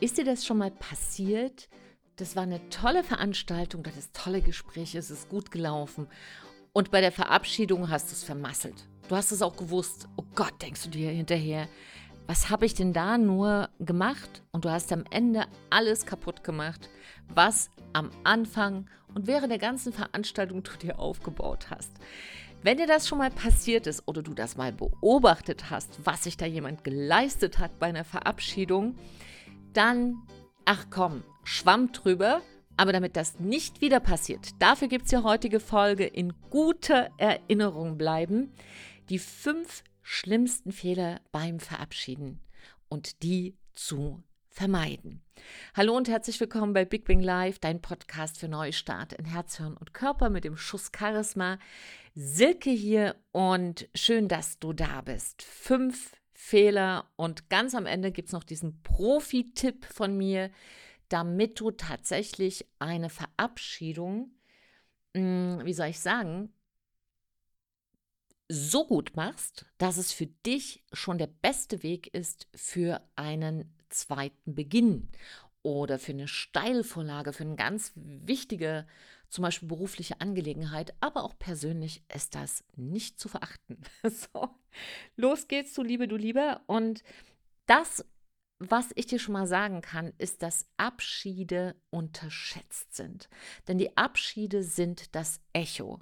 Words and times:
Ist 0.00 0.16
dir 0.16 0.24
das 0.24 0.46
schon 0.46 0.56
mal 0.56 0.70
passiert? 0.70 1.68
Das 2.16 2.34
war 2.34 2.44
eine 2.44 2.70
tolle 2.70 3.04
Veranstaltung, 3.04 3.82
das 3.82 3.98
ist 3.98 4.16
tolle 4.16 4.40
Gespräche, 4.40 4.96
es 4.96 5.10
ist 5.10 5.28
gut 5.28 5.50
gelaufen. 5.50 6.06
Und 6.72 6.90
bei 6.90 7.02
der 7.02 7.12
Verabschiedung 7.12 7.90
hast 7.90 8.08
du 8.08 8.14
es 8.14 8.24
vermasselt. 8.24 8.88
Du 9.08 9.16
hast 9.16 9.30
es 9.30 9.42
auch 9.42 9.56
gewusst. 9.56 10.08
Oh 10.16 10.24
Gott, 10.34 10.54
denkst 10.62 10.84
du 10.84 10.88
dir 10.88 11.10
hinterher, 11.10 11.68
was 12.26 12.48
habe 12.48 12.64
ich 12.64 12.72
denn 12.72 12.94
da 12.94 13.18
nur 13.18 13.68
gemacht? 13.78 14.42
Und 14.52 14.64
du 14.64 14.70
hast 14.70 14.90
am 14.90 15.04
Ende 15.10 15.44
alles 15.68 16.06
kaputt 16.06 16.44
gemacht, 16.44 16.88
was 17.34 17.68
am 17.92 18.10
Anfang 18.24 18.88
und 19.14 19.26
während 19.26 19.50
der 19.50 19.58
ganzen 19.58 19.92
Veranstaltung 19.92 20.62
du 20.62 20.72
dir 20.78 20.98
aufgebaut 20.98 21.68
hast. 21.68 21.92
Wenn 22.62 22.78
dir 22.78 22.86
das 22.86 23.06
schon 23.06 23.18
mal 23.18 23.30
passiert 23.30 23.86
ist 23.86 24.04
oder 24.06 24.22
du 24.22 24.32
das 24.32 24.56
mal 24.56 24.72
beobachtet 24.72 25.68
hast, 25.68 26.06
was 26.06 26.24
sich 26.24 26.38
da 26.38 26.46
jemand 26.46 26.84
geleistet 26.84 27.58
hat 27.58 27.78
bei 27.78 27.88
einer 27.88 28.04
Verabschiedung, 28.04 28.96
dann, 29.72 30.22
ach 30.64 30.86
komm, 30.90 31.22
schwamm 31.44 31.92
drüber. 31.92 32.42
Aber 32.76 32.92
damit 32.92 33.16
das 33.16 33.38
nicht 33.40 33.82
wieder 33.82 34.00
passiert, 34.00 34.50
dafür 34.58 34.88
gibt 34.88 35.04
es 35.04 35.10
ja 35.10 35.22
heutige 35.22 35.60
Folge 35.60 36.06
in 36.06 36.32
guter 36.48 37.10
Erinnerung 37.18 37.98
bleiben. 37.98 38.52
Die 39.10 39.18
fünf 39.18 39.84
schlimmsten 40.02 40.72
Fehler 40.72 41.20
beim 41.30 41.60
Verabschieden 41.60 42.40
und 42.88 43.22
die 43.22 43.58
zu 43.74 44.22
vermeiden. 44.48 45.22
Hallo 45.74 45.96
und 45.96 46.08
herzlich 46.08 46.40
willkommen 46.40 46.72
bei 46.72 46.84
Big 46.84 47.04
Bang 47.04 47.20
Live, 47.20 47.58
dein 47.58 47.80
Podcast 47.80 48.38
für 48.38 48.48
Neustart 48.48 49.12
in 49.12 49.24
Herz, 49.24 49.56
Hirn 49.58 49.76
und 49.76 49.94
Körper 49.94 50.30
mit 50.30 50.44
dem 50.44 50.56
Schuss 50.56 50.90
Charisma. 50.96 51.58
Silke 52.14 52.70
hier 52.70 53.16
und 53.32 53.88
schön, 53.94 54.28
dass 54.28 54.58
du 54.58 54.72
da 54.72 55.00
bist. 55.02 55.42
Fünf 55.42 56.12
Fehler. 56.40 57.10
Und 57.16 57.50
ganz 57.50 57.74
am 57.74 57.86
Ende 57.86 58.10
gibt 58.10 58.28
es 58.28 58.32
noch 58.32 58.44
diesen 58.44 58.82
Profi-Tipp 58.82 59.84
von 59.84 60.16
mir, 60.16 60.50
damit 61.08 61.60
du 61.60 61.70
tatsächlich 61.70 62.66
eine 62.78 63.10
Verabschiedung, 63.10 64.32
hm, 65.14 65.60
wie 65.64 65.74
soll 65.74 65.88
ich 65.88 66.00
sagen, 66.00 66.52
so 68.48 68.86
gut 68.86 69.14
machst, 69.14 69.66
dass 69.78 69.96
es 69.96 70.12
für 70.12 70.26
dich 70.26 70.82
schon 70.92 71.18
der 71.18 71.28
beste 71.28 71.82
Weg 71.82 72.12
ist 72.14 72.48
für 72.54 73.00
einen 73.16 73.72
zweiten 73.90 74.54
Beginn 74.54 75.08
oder 75.62 75.98
für 75.98 76.12
eine 76.12 76.26
Steilvorlage, 76.26 77.32
für 77.32 77.44
eine 77.44 77.56
ganz 77.56 77.92
wichtige, 77.94 78.86
zum 79.30 79.42
Beispiel 79.42 79.68
berufliche 79.68 80.20
Angelegenheit, 80.20 80.94
aber 81.00 81.24
auch 81.24 81.38
persönlich 81.38 82.04
ist 82.14 82.34
das 82.34 82.64
nicht 82.76 83.18
zu 83.18 83.28
verachten. 83.28 83.78
So, 84.04 84.50
los 85.16 85.48
geht's, 85.48 85.74
du 85.74 85.82
Liebe, 85.82 86.08
du 86.08 86.16
Lieber. 86.16 86.62
Und 86.66 87.02
das, 87.66 88.04
was 88.58 88.90
ich 88.94 89.06
dir 89.06 89.18
schon 89.18 89.32
mal 89.32 89.46
sagen 89.46 89.80
kann, 89.80 90.12
ist, 90.18 90.42
dass 90.42 90.66
Abschiede 90.76 91.76
unterschätzt 91.90 92.94
sind. 92.94 93.28
Denn 93.68 93.78
die 93.78 93.96
Abschiede 93.96 94.62
sind 94.62 95.14
das 95.14 95.40
Echo. 95.52 96.00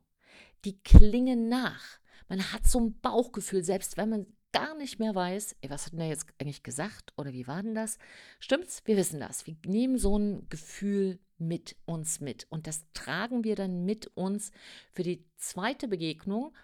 Die 0.65 0.81
klingen 0.81 1.49
nach. 1.49 1.99
Man 2.29 2.53
hat 2.53 2.67
so 2.67 2.81
ein 2.81 2.99
Bauchgefühl, 3.01 3.63
selbst 3.63 3.97
wenn 3.97 4.09
man 4.11 4.27
gar 4.53 4.75
nicht 4.75 4.99
mehr 4.99 5.15
weiß, 5.15 5.57
ey, 5.61 5.71
was 5.71 5.87
hat 5.87 5.93
denn 5.93 6.01
der 6.01 6.09
jetzt 6.09 6.27
eigentlich 6.39 6.63
gesagt 6.63 7.13
oder 7.17 7.33
wie 7.33 7.47
war 7.47 7.63
denn 7.63 7.75
das? 7.75 7.99
Stimmt's? 8.41 8.83
Wir 8.85 8.97
wissen 8.97 9.21
das. 9.21 9.47
Wir 9.47 9.57
nehmen 9.67 9.99
so 9.99 10.19
ein 10.19 10.49
Gefühl 10.49 11.19
mit 11.37 11.77
uns 11.85 12.21
mit 12.21 12.47
und 12.51 12.67
das 12.67 12.85
tragen 12.95 13.45
wir 13.45 13.55
dann 13.55 13.85
mit 13.85 14.09
uns 14.17 14.51
für 14.93 15.03
die 15.03 15.25
zweite 15.37 15.89
Begegnung. 15.89 16.55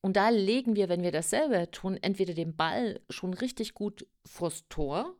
Und 0.00 0.16
da 0.16 0.28
legen 0.28 0.76
wir, 0.76 0.88
wenn 0.88 1.02
wir 1.02 1.12
das 1.12 1.30
selber 1.30 1.70
tun, 1.70 1.96
entweder 1.96 2.34
den 2.34 2.56
Ball 2.56 3.00
schon 3.10 3.34
richtig 3.34 3.74
gut 3.74 4.06
vors 4.24 4.66
Tor 4.68 5.16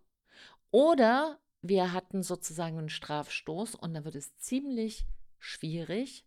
oder 0.71 1.41
wir 1.63 1.93
hatten 1.93 2.23
sozusagen 2.23 2.79
einen 2.79 2.89
Strafstoß 2.89 3.75
und 3.75 3.95
dann 3.95 4.05
wird 4.05 4.15
es 4.15 4.37
ziemlich 4.39 5.07
schwierig, 5.39 6.25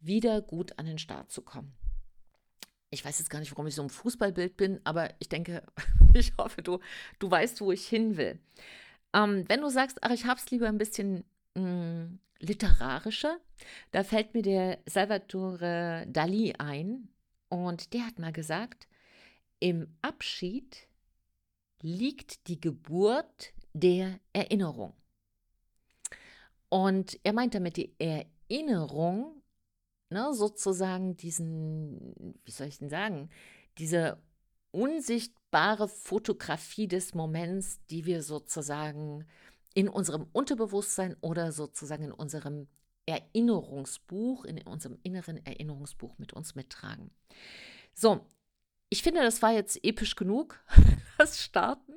wieder 0.00 0.40
gut 0.40 0.78
an 0.78 0.86
den 0.86 0.98
Start 0.98 1.30
zu 1.30 1.42
kommen 1.42 1.76
ich 2.92 3.04
weiß 3.04 3.18
jetzt 3.18 3.30
gar 3.30 3.40
nicht, 3.40 3.50
warum 3.52 3.66
ich 3.66 3.74
so 3.74 3.82
im 3.82 3.90
Fußballbild 3.90 4.56
bin, 4.56 4.80
aber 4.84 5.10
ich 5.18 5.28
denke, 5.28 5.62
ich 6.14 6.32
hoffe, 6.38 6.62
du, 6.62 6.78
du 7.18 7.30
weißt, 7.30 7.60
wo 7.62 7.72
ich 7.72 7.88
hin 7.88 8.16
will. 8.16 8.38
Ähm, 9.14 9.44
wenn 9.48 9.62
du 9.62 9.70
sagst, 9.70 9.98
ach, 10.02 10.10
ich 10.10 10.26
habe 10.26 10.38
es 10.38 10.50
lieber 10.50 10.68
ein 10.68 10.78
bisschen 10.78 11.24
mh, 11.54 11.62
hm, 11.62 12.18
literarischer, 12.38 13.38
da 13.92 14.04
fällt 14.04 14.34
mir 14.34 14.42
der 14.42 14.78
Salvatore 14.86 16.06
Dali 16.08 16.54
ein 16.58 17.08
und 17.48 17.94
der 17.94 18.06
hat 18.06 18.18
mal 18.18 18.32
gesagt, 18.32 18.88
im 19.58 19.86
Abschied 20.02 20.88
liegt 21.80 22.48
die 22.48 22.60
Geburt 22.60 23.52
der 23.72 24.20
Erinnerung. 24.32 24.92
Und 26.68 27.18
er 27.22 27.32
meint 27.32 27.54
damit 27.54 27.76
die 27.76 27.94
Erinnerung 27.98 29.41
ne, 30.12 30.32
sozusagen 30.34 31.16
diesen, 31.16 32.14
wie 32.44 32.50
soll 32.50 32.68
ich 32.68 32.78
denn 32.78 32.90
sagen, 32.90 33.30
diese 33.78 34.22
unsichtbare 34.70 35.88
Fotografie 35.88 36.88
des 36.88 37.14
Moments, 37.14 37.80
die 37.90 38.06
wir 38.06 38.22
sozusagen 38.22 39.26
in 39.74 39.88
unserem 39.88 40.26
Unterbewusstsein 40.32 41.16
oder 41.20 41.52
sozusagen 41.52 42.04
in 42.04 42.12
unserem 42.12 42.68
Erinnerungsbuch, 43.06 44.44
in 44.44 44.62
unserem 44.62 44.98
inneren 45.02 45.44
Erinnerungsbuch 45.44 46.18
mit 46.18 46.32
uns 46.32 46.54
mittragen. 46.54 47.10
So, 47.94 48.24
ich 48.88 49.02
finde, 49.02 49.22
das 49.22 49.42
war 49.42 49.52
jetzt 49.52 49.82
episch 49.84 50.16
genug, 50.16 50.62
das 51.18 51.42
Starten. 51.42 51.94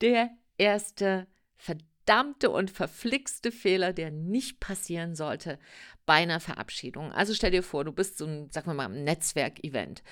Der 0.00 0.30
erste 0.56 1.26
verdammte 1.56 1.89
verdammte 2.10 2.50
und 2.50 2.72
verflixte 2.72 3.52
Fehler, 3.52 3.92
der 3.92 4.10
nicht 4.10 4.58
passieren 4.58 5.14
sollte 5.14 5.60
bei 6.06 6.14
einer 6.14 6.40
Verabschiedung. 6.40 7.12
Also 7.12 7.34
stell 7.34 7.52
dir 7.52 7.62
vor, 7.62 7.84
du 7.84 7.92
bist 7.92 8.18
so 8.18 8.26
ein, 8.26 8.50
sagen 8.50 8.66
wir 8.66 8.74
mal, 8.74 8.88
Netzwerkevent 8.88 10.02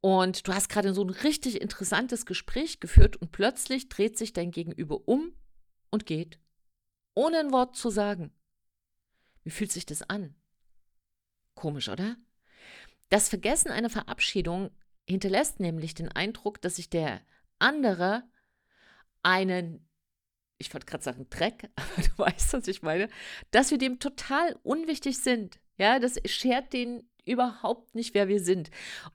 und 0.00 0.48
du 0.48 0.52
hast 0.52 0.68
gerade 0.68 0.92
so 0.92 1.04
ein 1.04 1.10
richtig 1.10 1.60
interessantes 1.60 2.26
Gespräch 2.26 2.80
geführt 2.80 3.16
und 3.16 3.30
plötzlich 3.30 3.88
dreht 3.88 4.18
sich 4.18 4.32
dein 4.32 4.50
Gegenüber 4.50 5.06
um 5.06 5.32
und 5.90 6.06
geht, 6.06 6.40
ohne 7.14 7.38
ein 7.38 7.52
Wort 7.52 7.76
zu 7.76 7.88
sagen. 7.88 8.32
Wie 9.44 9.50
fühlt 9.50 9.70
sich 9.70 9.86
das 9.86 10.02
an? 10.02 10.34
Komisch, 11.54 11.88
oder? 11.88 12.16
Das 13.10 13.28
Vergessen 13.28 13.70
einer 13.70 13.90
Verabschiedung 13.90 14.72
hinterlässt 15.08 15.60
nämlich 15.60 15.94
den 15.94 16.10
Eindruck, 16.10 16.60
dass 16.62 16.76
sich 16.76 16.90
der 16.90 17.20
andere 17.60 18.24
einen 19.22 19.88
ich 20.58 20.72
wollte 20.72 20.86
gerade 20.86 21.04
sagen 21.04 21.26
Dreck, 21.30 21.70
aber 21.76 22.02
du 22.02 22.18
weißt, 22.18 22.52
was 22.52 22.68
ich 22.68 22.82
meine, 22.82 23.08
dass 23.50 23.70
wir 23.70 23.78
dem 23.78 23.98
total 23.98 24.56
unwichtig 24.62 25.18
sind. 25.18 25.58
Ja, 25.76 25.98
das 25.98 26.18
schert 26.26 26.72
den 26.72 27.08
überhaupt 27.24 27.94
nicht, 27.94 28.14
wer 28.14 28.28
wir 28.28 28.40
sind. 28.40 28.70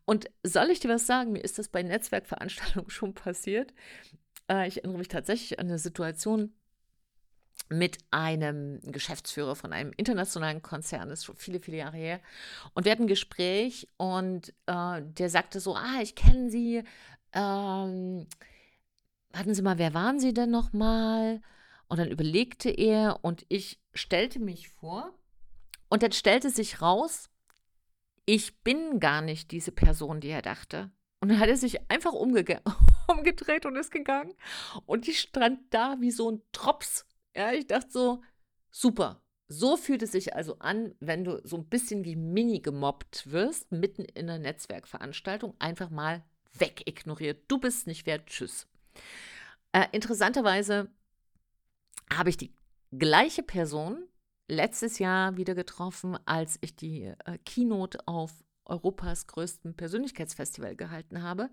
Und 0.05 0.29
soll 0.43 0.69
ich 0.71 0.79
dir 0.79 0.89
was 0.89 1.05
sagen? 1.05 1.31
Mir 1.31 1.43
ist 1.43 1.59
das 1.59 1.69
bei 1.69 1.83
Netzwerkveranstaltungen 1.83 2.89
schon 2.89 3.13
passiert. 3.13 3.73
Äh, 4.49 4.67
ich 4.67 4.77
erinnere 4.77 4.97
mich 4.97 5.07
tatsächlich 5.07 5.59
an 5.59 5.67
eine 5.67 5.79
Situation 5.79 6.53
mit 7.69 7.97
einem 8.09 8.79
Geschäftsführer 8.83 9.55
von 9.55 9.73
einem 9.73 9.91
internationalen 9.95 10.61
Konzern, 10.61 11.09
das 11.09 11.19
ist 11.19 11.25
schon 11.25 11.35
viele, 11.35 11.59
viele 11.59 11.77
Jahre 11.77 11.97
her. 11.97 12.19
Und 12.73 12.85
wir 12.85 12.91
hatten 12.91 13.03
ein 13.03 13.07
Gespräch 13.07 13.87
und 13.97 14.53
äh, 14.65 15.01
der 15.03 15.29
sagte 15.29 15.59
so, 15.59 15.75
ah, 15.75 15.99
ich 16.01 16.15
kenne 16.15 16.49
Sie, 16.49 16.83
ähm, 17.33 18.27
warten 19.39 19.53
Sie 19.53 19.61
mal, 19.61 19.77
wer 19.77 19.93
waren 19.93 20.19
Sie 20.19 20.33
denn 20.33 20.51
nochmal? 20.51 21.39
Und 21.87 21.97
dann 21.97 22.11
überlegte 22.11 22.69
er 22.69 23.19
und 23.23 23.45
ich 23.47 23.79
stellte 23.93 24.37
mich 24.37 24.67
vor 24.67 25.13
und 25.87 26.03
dann 26.03 26.11
stellte 26.11 26.49
sich 26.49 26.81
raus, 26.81 27.29
ich 28.25 28.59
bin 28.63 28.99
gar 28.99 29.21
nicht 29.21 29.51
diese 29.51 29.71
Person, 29.71 30.19
die 30.19 30.27
er 30.27 30.41
dachte. 30.41 30.91
Und 31.21 31.29
dann 31.29 31.39
hat 31.39 31.47
er 31.47 31.55
sich 31.55 31.89
einfach 31.89 32.11
umgedreht 33.07 33.65
und 33.65 33.77
ist 33.77 33.91
gegangen. 33.91 34.33
Und 34.85 35.07
ich 35.07 35.21
stand 35.21 35.73
da 35.73 35.95
wie 36.01 36.11
so 36.11 36.29
ein 36.29 36.41
Trops. 36.51 37.05
Ja, 37.33 37.53
ich 37.53 37.65
dachte 37.65 37.89
so, 37.89 38.21
super. 38.69 39.23
So 39.47 39.77
fühlt 39.77 40.03
es 40.03 40.11
sich 40.11 40.35
also 40.35 40.59
an, 40.59 40.95
wenn 40.99 41.23
du 41.23 41.39
so 41.45 41.55
ein 41.55 41.69
bisschen 41.69 42.03
wie 42.03 42.17
mini 42.17 42.59
gemobbt 42.59 43.31
wirst, 43.31 43.71
mitten 43.71 44.03
in 44.03 44.29
einer 44.29 44.37
Netzwerkveranstaltung, 44.37 45.55
einfach 45.59 45.89
mal 45.89 46.25
wegignoriert. 46.51 47.45
Du 47.47 47.57
bist 47.57 47.87
nicht 47.87 48.05
wert, 48.05 48.27
tschüss. 48.27 48.67
Äh, 49.71 49.87
interessanterweise 49.91 50.89
habe 52.11 52.29
ich 52.29 52.37
die 52.37 52.53
gleiche 52.91 53.43
Person 53.43 54.07
letztes 54.47 54.99
Jahr 54.99 55.37
wieder 55.37 55.55
getroffen, 55.55 56.17
als 56.25 56.57
ich 56.61 56.75
die 56.75 57.03
äh, 57.03 57.37
Keynote 57.45 57.99
auf 58.07 58.31
Europas 58.65 59.27
größtem 59.27 59.75
Persönlichkeitsfestival 59.75 60.75
gehalten 60.75 61.21
habe. 61.21 61.49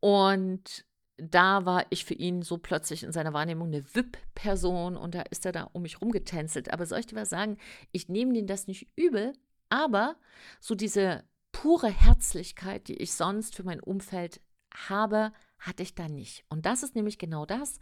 Und 0.00 0.84
da 1.16 1.66
war 1.66 1.86
ich 1.90 2.04
für 2.04 2.14
ihn 2.14 2.42
so 2.42 2.58
plötzlich 2.58 3.02
in 3.02 3.12
seiner 3.12 3.32
Wahrnehmung 3.32 3.68
eine 3.68 3.84
VIP-Person 3.94 4.96
und 4.96 5.14
da 5.14 5.22
ist 5.22 5.44
er 5.44 5.52
da 5.52 5.64
um 5.72 5.82
mich 5.82 6.00
rumgetänzelt. 6.00 6.72
Aber 6.72 6.86
soll 6.86 7.00
ich 7.00 7.06
dir 7.06 7.16
was 7.16 7.30
sagen? 7.30 7.58
Ich 7.92 8.08
nehme 8.08 8.32
den 8.32 8.46
das 8.46 8.66
nicht 8.66 8.88
übel, 8.96 9.34
aber 9.68 10.16
so 10.60 10.74
diese 10.74 11.24
pure 11.52 11.88
Herzlichkeit, 11.88 12.88
die 12.88 12.96
ich 12.96 13.12
sonst 13.12 13.54
für 13.54 13.64
mein 13.64 13.80
Umfeld 13.80 14.40
habe, 14.72 15.32
hatte 15.58 15.82
ich 15.82 15.94
da 15.94 16.08
nicht. 16.08 16.44
Und 16.48 16.66
das 16.66 16.82
ist 16.82 16.94
nämlich 16.94 17.18
genau 17.18 17.46
das. 17.46 17.78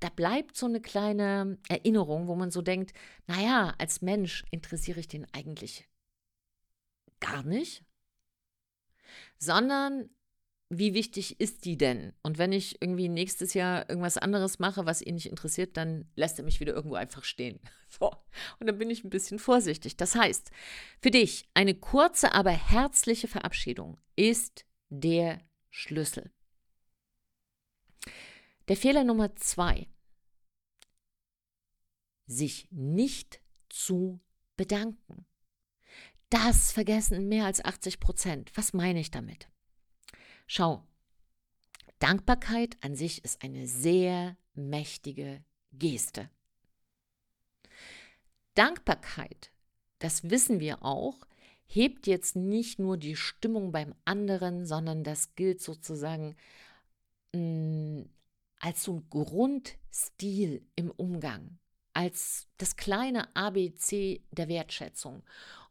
da 0.00 0.10
bleibt 0.10 0.56
so 0.56 0.66
eine 0.66 0.80
kleine 0.80 1.58
Erinnerung, 1.68 2.26
wo 2.28 2.34
man 2.34 2.50
so 2.50 2.60
denkt, 2.62 2.92
naja, 3.26 3.74
als 3.78 4.02
Mensch 4.02 4.44
interessiere 4.50 5.00
ich 5.00 5.08
den 5.08 5.26
eigentlich 5.32 5.88
gar 7.20 7.42
nicht, 7.42 7.84
sondern 9.38 10.10
wie 10.70 10.94
wichtig 10.94 11.40
ist 11.40 11.64
die 11.64 11.76
denn? 11.76 12.12
Und 12.22 12.38
wenn 12.38 12.52
ich 12.52 12.82
irgendwie 12.82 13.08
nächstes 13.08 13.54
Jahr 13.54 13.88
irgendwas 13.88 14.18
anderes 14.18 14.58
mache, 14.58 14.86
was 14.86 15.02
ihn 15.02 15.14
nicht 15.14 15.28
interessiert, 15.28 15.76
dann 15.76 16.06
lässt 16.16 16.38
er 16.38 16.44
mich 16.44 16.60
wieder 16.60 16.74
irgendwo 16.74 16.96
einfach 16.96 17.24
stehen. 17.24 17.60
So. 18.00 18.10
Und 18.58 18.66
dann 18.66 18.78
bin 18.78 18.90
ich 18.90 19.04
ein 19.04 19.10
bisschen 19.10 19.38
vorsichtig. 19.38 19.96
Das 19.96 20.16
heißt, 20.16 20.50
für 21.00 21.12
dich 21.12 21.48
eine 21.54 21.76
kurze, 21.76 22.32
aber 22.32 22.50
herzliche 22.50 23.28
Verabschiedung 23.28 23.98
ist 24.16 24.64
der 24.88 25.38
Schlüssel. 25.74 26.30
Der 28.68 28.76
Fehler 28.76 29.02
Nummer 29.02 29.34
zwei, 29.34 29.88
sich 32.26 32.68
nicht 32.70 33.40
zu 33.68 34.20
bedanken. 34.56 35.26
Das 36.30 36.70
vergessen 36.70 37.28
mehr 37.28 37.44
als 37.44 37.62
80 37.62 37.98
Prozent. 37.98 38.52
Was 38.54 38.72
meine 38.72 39.00
ich 39.00 39.10
damit? 39.10 39.48
Schau, 40.46 40.86
Dankbarkeit 41.98 42.76
an 42.82 42.94
sich 42.94 43.24
ist 43.24 43.42
eine 43.42 43.66
sehr 43.66 44.36
mächtige 44.54 45.44
Geste. 45.72 46.30
Dankbarkeit, 48.54 49.50
das 49.98 50.30
wissen 50.30 50.60
wir 50.60 50.84
auch, 50.84 51.26
hebt 51.66 52.06
jetzt 52.06 52.36
nicht 52.36 52.78
nur 52.78 52.96
die 52.96 53.16
Stimmung 53.16 53.72
beim 53.72 53.94
anderen, 54.04 54.66
sondern 54.66 55.04
das 55.04 55.34
gilt 55.34 55.60
sozusagen 55.60 56.36
mh, 57.32 57.40
mm, 57.40 58.08
als 58.60 58.84
so 58.84 58.94
ein 58.94 59.08
Grundstil 59.10 60.66
im 60.74 60.90
Umgang, 60.90 61.58
als 61.92 62.48
das 62.56 62.76
kleine 62.76 63.34
ABC 63.36 64.22
der 64.30 64.48
Wertschätzung. 64.48 65.22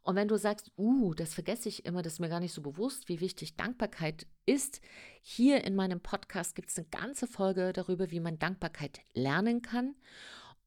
Und 0.02 0.16
wenn 0.16 0.28
du 0.28 0.36
sagst, 0.36 0.70
uh, 0.76 1.14
das 1.14 1.34
vergesse 1.34 1.68
ich 1.68 1.86
immer, 1.86 2.02
das 2.02 2.14
ist 2.14 2.18
mir 2.20 2.28
gar 2.28 2.38
nicht 2.38 2.52
so 2.52 2.60
bewusst, 2.60 3.08
wie 3.08 3.20
wichtig 3.20 3.56
Dankbarkeit 3.56 4.26
ist, 4.44 4.80
hier 5.22 5.64
in 5.64 5.74
meinem 5.74 6.00
Podcast 6.00 6.54
gibt 6.54 6.68
es 6.68 6.76
eine 6.76 6.86
ganze 6.88 7.26
Folge 7.26 7.72
darüber, 7.72 8.10
wie 8.10 8.20
man 8.20 8.38
Dankbarkeit 8.38 9.00
lernen 9.14 9.62
kann. 9.62 9.96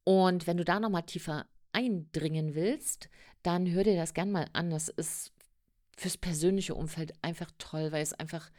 Und 0.04 0.48
wenn 0.48 0.58
du 0.58 0.66
da 0.66 0.80
nochmal 0.80 1.04
tiefer 1.04 1.46
eindringen 1.72 2.56
willst, 2.56 3.10
dann 3.48 3.72
hör 3.72 3.84
dir 3.84 3.96
das 3.96 4.14
gern 4.14 4.32
mal 4.32 4.48
an. 4.54 4.70
Das 4.70 4.90
ist 4.90 5.32
fürs 5.98 6.18
persönliche 6.18 6.76
Umfeld 6.76 7.14
einfach 7.22 7.50
toll, 7.58 7.92
weil 7.92 8.04
es 8.04 8.14
einfach 8.14 8.52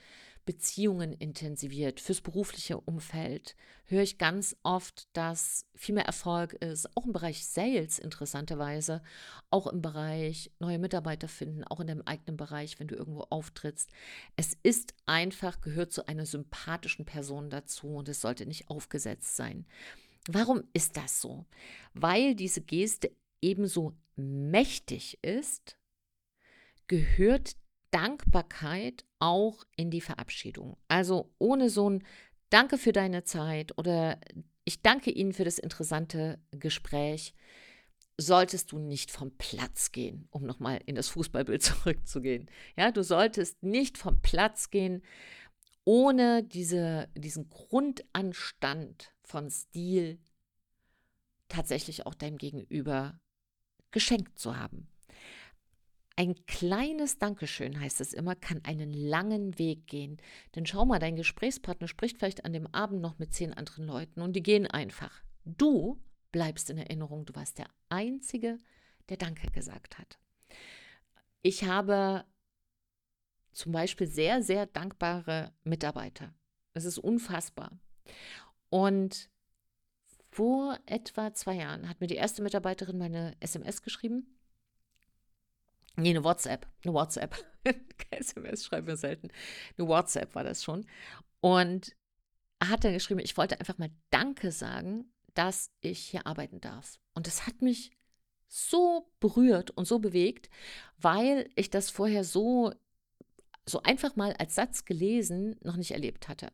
Beziehungen 0.48 1.12
intensiviert, 1.12 2.00
fürs 2.00 2.22
berufliche 2.22 2.80
Umfeld 2.80 3.54
höre 3.84 4.00
ich 4.00 4.16
ganz 4.16 4.56
oft, 4.62 5.06
dass 5.14 5.66
viel 5.74 5.94
mehr 5.94 6.06
Erfolg 6.06 6.54
ist, 6.54 6.88
auch 6.96 7.04
im 7.04 7.12
Bereich 7.12 7.44
Sales 7.44 7.98
interessanterweise, 7.98 9.02
auch 9.50 9.66
im 9.66 9.82
Bereich 9.82 10.50
neue 10.58 10.78
Mitarbeiter 10.78 11.28
finden, 11.28 11.64
auch 11.64 11.80
in 11.80 11.86
deinem 11.88 12.00
eigenen 12.00 12.38
Bereich, 12.38 12.80
wenn 12.80 12.88
du 12.88 12.96
irgendwo 12.96 13.26
auftrittst. 13.28 13.90
Es 14.36 14.56
ist 14.62 14.94
einfach, 15.04 15.60
gehört 15.60 15.92
zu 15.92 16.08
einer 16.08 16.24
sympathischen 16.24 17.04
Person 17.04 17.50
dazu 17.50 17.88
und 17.88 18.08
es 18.08 18.22
sollte 18.22 18.46
nicht 18.46 18.70
aufgesetzt 18.70 19.36
sein. 19.36 19.66
Warum 20.28 20.62
ist 20.72 20.96
das 20.96 21.20
so? 21.20 21.44
Weil 21.92 22.34
diese 22.34 22.62
Geste 22.62 23.10
ebenso 23.42 23.92
mächtig 24.18 25.18
ist, 25.22 25.78
gehört 26.86 27.56
Dankbarkeit 27.90 29.04
auch 29.18 29.64
in 29.76 29.90
die 29.90 30.00
Verabschiedung. 30.00 30.76
Also 30.88 31.32
ohne 31.38 31.70
so 31.70 31.88
ein 31.88 32.04
Danke 32.50 32.78
für 32.78 32.92
deine 32.92 33.24
Zeit 33.24 33.76
oder 33.76 34.18
ich 34.64 34.80
danke 34.80 35.10
Ihnen 35.10 35.32
für 35.32 35.44
das 35.44 35.58
interessante 35.58 36.38
Gespräch, 36.50 37.34
solltest 38.16 38.72
du 38.72 38.78
nicht 38.78 39.10
vom 39.10 39.36
Platz 39.36 39.92
gehen, 39.92 40.28
um 40.30 40.44
nochmal 40.44 40.80
in 40.86 40.94
das 40.94 41.08
Fußballbild 41.08 41.62
zurückzugehen. 41.62 42.50
Ja, 42.76 42.90
du 42.90 43.02
solltest 43.04 43.62
nicht 43.62 43.98
vom 43.98 44.20
Platz 44.22 44.70
gehen, 44.70 45.02
ohne 45.84 46.42
diese, 46.42 47.08
diesen 47.14 47.48
Grundanstand 47.48 49.12
von 49.22 49.50
Stil 49.50 50.18
tatsächlich 51.48 52.04
auch 52.06 52.14
deinem 52.14 52.36
Gegenüber 52.36 53.18
geschenkt 53.90 54.38
zu 54.38 54.56
haben. 54.56 54.88
Ein 56.16 56.34
kleines 56.46 57.18
Dankeschön, 57.18 57.78
heißt 57.78 58.00
es 58.00 58.12
immer, 58.12 58.34
kann 58.34 58.60
einen 58.64 58.92
langen 58.92 59.56
Weg 59.58 59.86
gehen. 59.86 60.16
Denn 60.56 60.66
schau 60.66 60.84
mal, 60.84 60.98
dein 60.98 61.14
Gesprächspartner 61.14 61.86
spricht 61.86 62.18
vielleicht 62.18 62.44
an 62.44 62.52
dem 62.52 62.66
Abend 62.74 63.00
noch 63.00 63.20
mit 63.20 63.32
zehn 63.32 63.54
anderen 63.54 63.86
Leuten 63.86 64.20
und 64.20 64.34
die 64.34 64.42
gehen 64.42 64.66
einfach. 64.66 65.22
Du 65.44 66.02
bleibst 66.32 66.70
in 66.70 66.78
Erinnerung, 66.78 67.24
du 67.24 67.34
warst 67.36 67.58
der 67.58 67.68
Einzige, 67.88 68.58
der 69.08 69.16
Danke 69.16 69.48
gesagt 69.52 69.98
hat. 69.98 70.18
Ich 71.42 71.64
habe 71.64 72.24
zum 73.52 73.72
Beispiel 73.72 74.08
sehr, 74.08 74.42
sehr 74.42 74.66
dankbare 74.66 75.52
Mitarbeiter. 75.62 76.34
Es 76.74 76.84
ist 76.84 76.98
unfassbar. 76.98 77.78
Und 78.70 79.30
vor 80.30 80.78
etwa 80.86 81.32
zwei 81.34 81.54
Jahren 81.54 81.88
hat 81.88 82.00
mir 82.00 82.06
die 82.06 82.16
erste 82.16 82.42
Mitarbeiterin 82.42 82.98
meine 82.98 83.34
SMS 83.40 83.82
geschrieben 83.82 84.38
Nee, 85.98 86.10
eine 86.10 86.22
WhatsApp. 86.22 86.66
Eine 86.84 86.94
WhatsApp. 86.94 87.44
SMS 88.10 88.64
schreiben 88.64 88.86
wir 88.86 88.96
selten. 88.96 89.30
Eine 89.76 89.88
WhatsApp 89.88 90.34
war 90.36 90.44
das 90.44 90.62
schon. 90.62 90.86
Und 91.40 91.96
hat 92.62 92.84
dann 92.84 92.92
geschrieben, 92.92 93.20
ich 93.20 93.36
wollte 93.36 93.58
einfach 93.58 93.78
mal 93.78 93.90
Danke 94.10 94.52
sagen, 94.52 95.12
dass 95.34 95.72
ich 95.80 95.98
hier 95.98 96.26
arbeiten 96.26 96.60
darf. 96.60 97.00
Und 97.14 97.26
das 97.26 97.46
hat 97.48 97.62
mich 97.62 97.90
so 98.46 99.10
berührt 99.18 99.72
und 99.72 99.86
so 99.88 99.98
bewegt, 99.98 100.48
weil 100.98 101.50
ich 101.56 101.68
das 101.68 101.90
vorher 101.90 102.22
so, 102.22 102.72
so 103.66 103.82
einfach 103.82 104.14
mal 104.14 104.32
als 104.34 104.54
Satz 104.54 104.84
gelesen 104.84 105.56
noch 105.62 105.76
nicht 105.76 105.90
erlebt 105.90 106.28
hatte. 106.28 106.52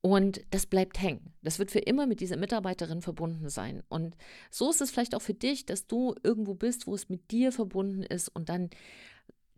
Und 0.00 0.40
das 0.50 0.66
bleibt 0.66 1.00
hängen. 1.00 1.34
Das 1.42 1.58
wird 1.58 1.70
für 1.70 1.80
immer 1.80 2.06
mit 2.06 2.20
dieser 2.20 2.36
Mitarbeiterin 2.36 3.02
verbunden 3.02 3.48
sein. 3.48 3.82
Und 3.88 4.16
so 4.50 4.70
ist 4.70 4.80
es 4.80 4.90
vielleicht 4.90 5.14
auch 5.14 5.22
für 5.22 5.34
dich, 5.34 5.66
dass 5.66 5.86
du 5.86 6.14
irgendwo 6.22 6.54
bist, 6.54 6.86
wo 6.86 6.94
es 6.94 7.08
mit 7.08 7.30
dir 7.32 7.50
verbunden 7.50 8.02
ist 8.02 8.28
und 8.28 8.48
dann 8.48 8.70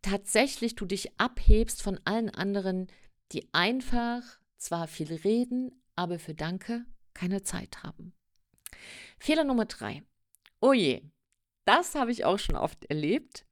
tatsächlich 0.02 0.74
du 0.76 0.86
dich 0.86 1.18
abhebst 1.20 1.82
von 1.82 2.00
allen 2.04 2.30
anderen, 2.30 2.86
die 3.32 3.48
einfach 3.52 4.22
zwar 4.56 4.86
viel 4.88 5.12
reden, 5.12 5.82
aber 5.94 6.18
für 6.18 6.34
Danke 6.34 6.86
keine 7.12 7.42
Zeit 7.42 7.82
haben. 7.82 8.14
Fehler 9.18 9.44
Nummer 9.44 9.66
drei. 9.66 10.02
Oh 10.60 10.72
je, 10.72 11.02
das 11.66 11.94
habe 11.94 12.12
ich 12.12 12.24
auch 12.24 12.38
schon 12.38 12.56
oft 12.56 12.86
erlebt. 12.86 13.44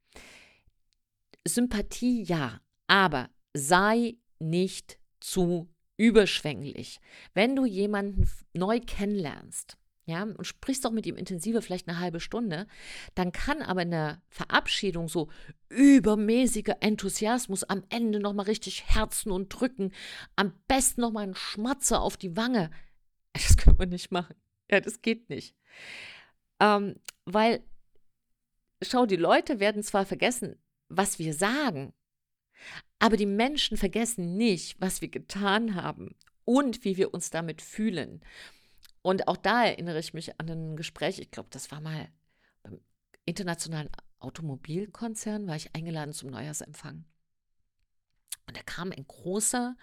Sympathie 1.47 2.23
ja, 2.23 2.61
aber 2.87 3.29
sei 3.53 4.17
nicht 4.39 4.99
zu 5.19 5.69
überschwänglich. 5.99 7.01
Wenn 7.33 7.55
du 7.55 7.65
jemanden 7.65 8.27
neu 8.53 8.79
kennenlernst, 8.79 9.77
ja, 10.05 10.23
und 10.23 10.45
sprichst 10.45 10.87
auch 10.87 10.91
mit 10.91 11.05
ihm 11.05 11.17
intensiver, 11.17 11.61
vielleicht 11.61 11.87
eine 11.87 11.99
halbe 11.99 12.19
Stunde, 12.19 12.65
dann 13.13 13.31
kann 13.31 13.61
aber 13.61 13.83
in 13.83 13.91
der 13.91 14.21
Verabschiedung 14.29 15.07
so 15.07 15.29
übermäßiger 15.67 16.77
Enthusiasmus 16.79 17.63
am 17.65 17.83
Ende 17.89 18.19
nochmal 18.19 18.45
richtig 18.47 18.85
herzen 18.87 19.29
und 19.31 19.49
drücken, 19.49 19.91
am 20.35 20.53
besten 20.67 21.01
nochmal 21.01 21.25
einen 21.25 21.35
Schmatzer 21.35 22.01
auf 22.01 22.17
die 22.17 22.35
Wange. 22.35 22.71
Das 23.33 23.57
können 23.57 23.77
wir 23.77 23.85
nicht 23.85 24.11
machen. 24.11 24.35
Ja, 24.71 24.81
das 24.81 25.03
geht 25.03 25.29
nicht. 25.29 25.55
Ähm, 26.59 26.95
weil, 27.25 27.63
schau, 28.81 29.05
die 29.05 29.17
Leute 29.17 29.59
werden 29.59 29.83
zwar 29.83 30.03
vergessen, 30.03 30.57
was 30.89 31.19
wir 31.19 31.35
sagen, 31.35 31.93
aber 32.99 33.17
die 33.17 33.25
Menschen 33.25 33.77
vergessen 33.77 34.35
nicht, 34.35 34.79
was 34.79 35.01
wir 35.01 35.07
getan 35.07 35.75
haben 35.75 36.15
und 36.45 36.83
wie 36.83 36.97
wir 36.97 37.13
uns 37.13 37.29
damit 37.29 37.61
fühlen. 37.61 38.21
Und 39.01 39.27
auch 39.27 39.37
da 39.37 39.65
erinnere 39.65 39.99
ich 39.99 40.13
mich 40.13 40.39
an 40.39 40.49
ein 40.49 40.75
Gespräch, 40.75 41.19
ich 41.19 41.31
glaube, 41.31 41.49
das 41.51 41.71
war 41.71 41.79
mal 41.79 42.09
beim 42.61 42.81
internationalen 43.25 43.89
Automobilkonzern, 44.19 45.47
war 45.47 45.55
ich 45.55 45.73
eingeladen 45.73 46.13
zum 46.13 46.29
Neujahrsempfang. 46.29 47.05
Und 48.47 48.57
da 48.57 48.61
kam 48.63 48.91
ein 48.91 49.07
großer 49.07 49.77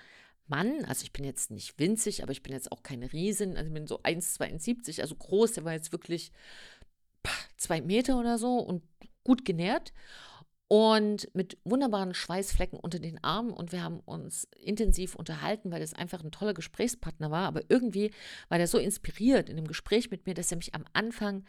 Mann, 0.48 0.84
also 0.84 1.04
ich 1.04 1.12
bin 1.12 1.24
jetzt 1.24 1.50
nicht 1.50 1.78
winzig, 1.78 2.22
aber 2.22 2.32
ich 2.32 2.42
bin 2.42 2.52
jetzt 2.52 2.70
auch 2.70 2.82
keine 2.82 3.12
Riesin, 3.12 3.56
also 3.56 3.68
ich 3.68 3.74
bin 3.74 3.86
so 3.86 4.02
1,72, 4.02 5.00
also 5.00 5.16
groß, 5.16 5.52
der 5.54 5.64
war 5.64 5.72
jetzt 5.72 5.92
wirklich 5.92 6.30
zwei 7.56 7.80
Meter 7.80 8.18
oder 8.18 8.38
so 8.38 8.58
und 8.58 8.82
gut 9.24 9.44
genährt 9.44 9.92
und 10.68 11.32
mit 11.32 11.58
wunderbaren 11.64 12.12
Schweißflecken 12.12 12.78
unter 12.78 12.98
den 12.98 13.22
Armen 13.22 13.52
und 13.52 13.70
wir 13.70 13.82
haben 13.82 14.00
uns 14.00 14.48
intensiv 14.56 15.14
unterhalten, 15.14 15.70
weil 15.70 15.82
es 15.82 15.94
einfach 15.94 16.24
ein 16.24 16.32
toller 16.32 16.54
Gesprächspartner 16.54 17.30
war. 17.30 17.46
Aber 17.46 17.62
irgendwie 17.68 18.10
war 18.48 18.58
der 18.58 18.66
so 18.66 18.78
inspiriert 18.78 19.48
in 19.48 19.56
dem 19.56 19.68
Gespräch 19.68 20.10
mit 20.10 20.26
mir, 20.26 20.34
dass 20.34 20.50
er 20.50 20.56
mich 20.56 20.74
am 20.74 20.84
Anfang 20.92 21.44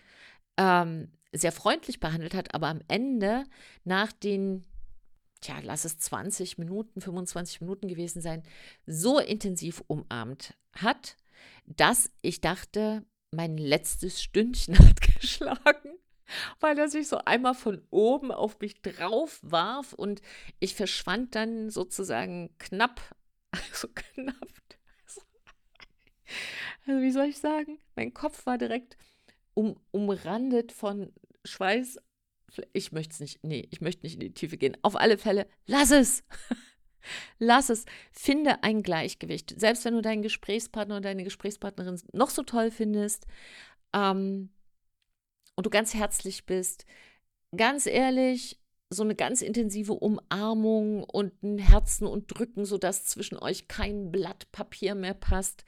ähm, 0.58 1.12
sehr 1.32 1.52
freundlich 1.52 2.00
behandelt 2.00 2.36
hat, 2.36 2.54
aber 2.54 2.68
am 2.68 2.82
Ende 2.88 3.46
nach 3.84 4.12
den, 4.12 4.66
tja, 5.42 5.56
lass 5.64 5.86
es 5.86 5.98
20 5.98 6.60
Minuten, 6.60 7.02
25 7.02 7.62
Minuten 7.62 7.88
gewesen 7.88 8.22
sein, 8.22 8.44
so 8.86 9.20
intensiv 9.20 9.84
umarmt 9.88 10.54
hat, 10.74 11.18
dass 11.66 12.12
ich 12.22 12.40
dachte, 12.40 13.04
mein 13.32 13.58
letztes 13.58 14.22
Stündchen 14.22 14.78
hat 14.88 15.02
geschlagen, 15.02 15.98
weil 16.60 16.78
er 16.78 16.90
sich 16.90 17.08
so 17.08 17.18
einmal 17.20 17.54
von 17.54 17.82
oben 17.90 18.32
auf 18.32 18.60
mich 18.60 18.82
drauf 18.82 19.40
warf 19.42 19.94
und 19.94 20.22
ich 20.60 20.76
verschwand 20.76 21.36
dann 21.36 21.70
sozusagen 21.70 22.50
knapp, 22.58 23.02
so 23.74 23.88
knapp. 23.94 24.36
Also 26.88 27.02
wie 27.02 27.12
soll 27.12 27.26
ich 27.26 27.38
sagen? 27.38 27.80
Mein 27.96 28.14
Kopf 28.14 28.46
war 28.46 28.58
direkt 28.58 28.98
um, 29.54 29.80
umrandet 29.92 30.72
von 30.72 31.12
Schweiß. 31.44 32.00
Ich 32.72 32.94
möchte 32.94 33.14
es 33.14 33.20
nicht, 33.20 33.44
nee, 33.44 33.68
ich 33.72 33.82
möchte 33.82 34.06
nicht 34.06 34.14
in 34.14 34.22
die 34.22 34.34
Tiefe 34.34 34.58
gehen. 34.58 34.78
Auf 34.84 34.96
alle 34.96 35.18
Fälle, 35.18 35.48
lass 35.66 35.92
es! 35.92 36.24
Lass 37.40 37.70
es. 37.70 37.86
Finde 38.12 38.64
ein 38.64 38.84
Gleichgewicht. 38.84 39.58
Selbst 39.58 39.86
wenn 39.86 39.94
du 39.94 40.02
deinen 40.02 40.24
Gesprächspartner 40.24 40.96
oder 40.96 41.10
deine 41.10 41.24
Gesprächspartnerin 41.24 42.02
noch 42.12 42.30
so 42.30 42.44
toll 42.44 42.70
findest 42.70 43.28
ähm, 43.94 44.50
und 45.58 45.66
du 45.66 45.70
ganz 45.70 45.94
herzlich 45.94 46.46
bist, 46.46 46.86
ganz 47.56 47.88
ehrlich, 47.88 48.60
so 48.90 49.04
eine 49.04 49.16
ganz 49.16 49.42
intensive 49.42 49.94
Umarmung 49.94 51.04
und 51.04 51.44
ein 51.44 51.58
Herzen 51.58 52.08
und 52.08 52.28
Drücken, 52.28 52.64
sodass 52.64 53.06
zwischen 53.06 53.38
euch 53.38 53.68
kein 53.68 54.12
Blatt 54.12 54.50
Papier 54.54 54.96
mehr 54.96 55.16
passt, 55.16 55.66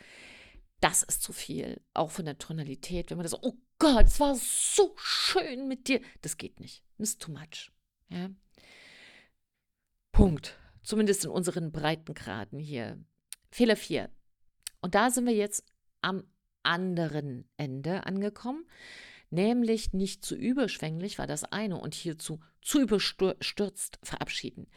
das 0.80 1.04
ist 1.04 1.22
zu 1.22 1.34
viel. 1.34 1.82
Auch 1.94 2.12
von 2.12 2.24
der 2.24 2.38
Tonalität, 2.38 3.10
wenn 3.10 3.18
man 3.18 3.26
das, 3.26 3.44
oh 3.44 3.58
Gott, 3.80 4.06
es 4.06 4.20
war 4.20 4.36
so 4.36 4.94
schön 4.96 5.68
mit 5.68 5.88
dir. 5.88 6.00
Das 6.22 6.38
geht 6.38 6.60
nicht. 6.60 6.84
Das 6.98 7.10
ist 7.10 7.22
too 7.22 7.32
much. 7.32 7.72
Ja. 8.10 8.30
Punkt. 10.12 10.58
Zumindest 10.84 11.26
in 11.26 11.32
unseren 11.32 11.72
Breitengraden 11.72 12.60
hier. 12.60 13.04
Fehler 13.52 13.76
4. 13.76 14.10
Und 14.82 14.96
da 14.96 15.10
sind 15.10 15.26
wir 15.26 15.36
jetzt 15.36 15.66
am 16.02 16.24
anderen 16.64 17.50
Ende 17.58 18.06
angekommen. 18.06 18.66
Nämlich 19.32 19.94
nicht 19.94 20.26
zu 20.26 20.36
überschwänglich 20.36 21.20
war 21.20 21.28
das 21.28 21.44
eine 21.44 21.78
und 21.78 21.94
hierzu 21.94 22.40
zu 22.62 22.82
überstürzt 22.82 24.00
verabschieden. 24.04 24.68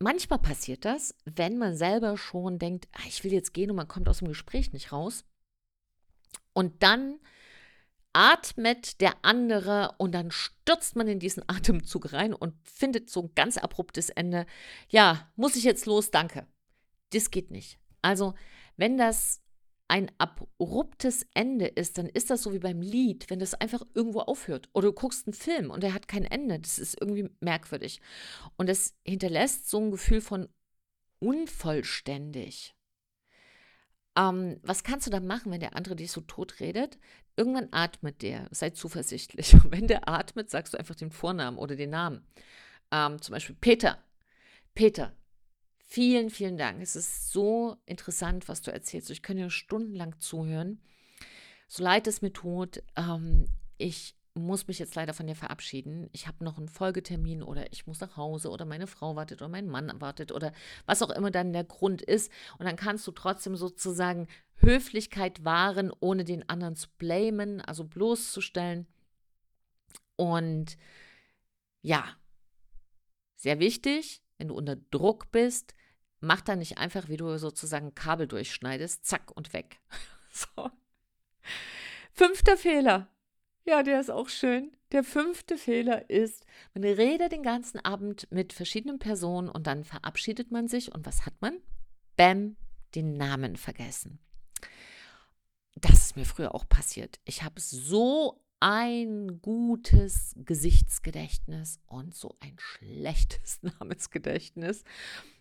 Manchmal 0.00 0.38
passiert 0.38 0.84
das, 0.84 1.14
wenn 1.24 1.58
man 1.58 1.76
selber 1.76 2.16
schon 2.16 2.58
denkt, 2.58 2.88
ah, 2.92 3.02
ich 3.08 3.24
will 3.24 3.32
jetzt 3.32 3.52
gehen 3.52 3.70
und 3.70 3.76
man 3.76 3.88
kommt 3.88 4.08
aus 4.08 4.18
dem 4.18 4.28
Gespräch 4.28 4.72
nicht 4.72 4.92
raus. 4.92 5.24
Und 6.52 6.82
dann 6.82 7.18
atmet 8.12 9.00
der 9.00 9.14
andere 9.22 9.94
und 9.98 10.12
dann 10.12 10.30
stürzt 10.30 10.96
man 10.96 11.08
in 11.08 11.18
diesen 11.18 11.42
Atemzug 11.48 12.12
rein 12.12 12.32
und 12.32 12.54
findet 12.68 13.10
so 13.10 13.22
ein 13.22 13.34
ganz 13.34 13.58
abruptes 13.58 14.08
Ende. 14.10 14.46
Ja, 14.88 15.30
muss 15.34 15.56
ich 15.56 15.64
jetzt 15.64 15.86
los, 15.86 16.10
danke. 16.10 16.46
Das 17.12 17.30
geht 17.30 17.50
nicht. 17.50 17.78
Also, 18.02 18.34
wenn 18.76 18.96
das 18.96 19.40
ein 19.88 20.10
abruptes 20.18 21.26
Ende 21.32 21.66
ist, 21.66 21.96
dann 21.96 22.06
ist 22.06 22.28
das 22.28 22.42
so 22.42 22.52
wie 22.52 22.58
beim 22.58 22.82
Lied, 22.82 23.30
wenn 23.30 23.38
das 23.38 23.54
einfach 23.54 23.82
irgendwo 23.94 24.20
aufhört. 24.20 24.68
Oder 24.74 24.88
du 24.88 24.92
guckst 24.92 25.26
einen 25.26 25.32
Film 25.34 25.70
und 25.70 25.82
der 25.82 25.94
hat 25.94 26.08
kein 26.08 26.24
Ende. 26.24 26.60
Das 26.60 26.78
ist 26.78 27.00
irgendwie 27.00 27.30
merkwürdig. 27.40 28.00
Und 28.56 28.68
das 28.68 28.94
hinterlässt 29.04 29.70
so 29.70 29.78
ein 29.80 29.90
Gefühl 29.90 30.20
von 30.20 30.48
unvollständig. 31.20 32.74
Ähm, 34.16 34.60
was 34.62 34.84
kannst 34.84 35.06
du 35.06 35.10
dann 35.10 35.26
machen, 35.26 35.50
wenn 35.50 35.60
der 35.60 35.74
andere 35.74 35.96
dich 35.96 36.12
so 36.12 36.20
tot 36.20 36.60
redet? 36.60 36.98
Irgendwann 37.36 37.68
atmet 37.70 38.20
der, 38.20 38.46
sei 38.50 38.70
zuversichtlich. 38.70 39.54
Und 39.54 39.70
wenn 39.72 39.86
der 39.86 40.08
atmet, 40.08 40.50
sagst 40.50 40.74
du 40.74 40.78
einfach 40.78 40.96
den 40.96 41.10
Vornamen 41.10 41.56
oder 41.56 41.76
den 41.76 41.90
Namen. 41.90 42.26
Ähm, 42.90 43.22
zum 43.22 43.32
Beispiel 43.32 43.56
Peter. 43.58 43.98
Peter, 44.74 45.12
vielen, 45.88 46.30
vielen 46.30 46.56
Dank. 46.56 46.80
Es 46.82 46.94
ist 46.94 47.32
so 47.32 47.76
interessant, 47.86 48.46
was 48.46 48.62
du 48.62 48.70
erzählst. 48.70 49.10
Ich 49.10 49.22
könnte 49.22 49.44
dir 49.44 49.50
stundenlang 49.50 50.20
zuhören. 50.20 50.80
So 51.66 51.82
leid 51.82 52.06
es 52.06 52.22
mir 52.22 52.32
tut, 52.32 52.82
ähm, 52.96 53.46
ich 53.78 54.14
muss 54.34 54.68
mich 54.68 54.78
jetzt 54.78 54.94
leider 54.94 55.14
von 55.14 55.26
dir 55.26 55.34
verabschieden. 55.34 56.08
Ich 56.12 56.28
habe 56.28 56.44
noch 56.44 56.58
einen 56.58 56.68
Folgetermin 56.68 57.42
oder 57.42 57.72
ich 57.72 57.86
muss 57.86 58.00
nach 58.00 58.16
Hause 58.16 58.50
oder 58.50 58.64
meine 58.64 58.86
Frau 58.86 59.16
wartet 59.16 59.40
oder 59.40 59.48
mein 59.48 59.66
Mann 59.66 60.00
wartet 60.00 60.30
oder 60.30 60.52
was 60.86 61.02
auch 61.02 61.10
immer 61.10 61.30
dann 61.30 61.52
der 61.52 61.64
Grund 61.64 62.02
ist. 62.02 62.30
Und 62.58 62.66
dann 62.66 62.76
kannst 62.76 63.06
du 63.06 63.10
trotzdem 63.10 63.56
sozusagen 63.56 64.28
Höflichkeit 64.56 65.44
wahren, 65.44 65.92
ohne 66.00 66.24
den 66.24 66.48
anderen 66.48 66.76
zu 66.76 66.88
blamen, 66.98 67.60
also 67.60 67.84
bloßzustellen. 67.84 68.86
Und 70.16 70.76
ja, 71.82 72.04
sehr 73.36 73.58
wichtig, 73.58 74.22
wenn 74.38 74.48
du 74.48 74.54
unter 74.54 74.76
Druck 74.76 75.30
bist, 75.30 75.74
mach 76.20 76.40
da 76.40 76.56
nicht 76.56 76.78
einfach, 76.78 77.08
wie 77.08 77.16
du 77.16 77.38
sozusagen 77.38 77.94
Kabel 77.94 78.26
durchschneidest, 78.26 79.04
zack 79.04 79.30
und 79.36 79.52
weg. 79.52 79.80
so. 80.32 80.70
Fünfter 82.12 82.56
Fehler. 82.56 83.08
Ja, 83.64 83.82
der 83.82 84.00
ist 84.00 84.10
auch 84.10 84.28
schön. 84.28 84.72
Der 84.92 85.04
fünfte 85.04 85.58
Fehler 85.58 86.08
ist, 86.08 86.46
man 86.72 86.82
redet 86.84 87.32
den 87.32 87.42
ganzen 87.42 87.78
Abend 87.84 88.26
mit 88.30 88.54
verschiedenen 88.54 88.98
Personen 88.98 89.50
und 89.50 89.66
dann 89.66 89.84
verabschiedet 89.84 90.50
man 90.50 90.68
sich 90.68 90.94
und 90.94 91.04
was 91.04 91.26
hat 91.26 91.34
man? 91.40 91.60
Bäm, 92.16 92.56
den 92.94 93.18
Namen 93.18 93.56
vergessen. 93.56 94.18
Das 95.74 95.92
ist 95.92 96.16
mir 96.16 96.24
früher 96.24 96.54
auch 96.54 96.66
passiert. 96.68 97.20
Ich 97.24 97.42
habe 97.42 97.60
so 97.60 98.42
ein 98.60 99.40
gutes 99.40 100.34
Gesichtsgedächtnis 100.36 101.80
und 101.86 102.14
so 102.14 102.36
ein 102.40 102.56
schlechtes 102.58 103.62
Namensgedächtnis. 103.80 104.84